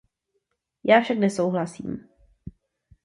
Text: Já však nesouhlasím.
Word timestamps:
Já 0.83 1.01
však 1.01 1.17
nesouhlasím. 1.19 2.09